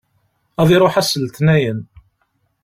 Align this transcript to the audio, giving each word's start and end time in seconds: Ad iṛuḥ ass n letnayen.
Ad 0.61 0.69
iṛuḥ 0.75 0.93
ass 1.01 1.11
n 1.17 1.21
letnayen. 1.25 1.79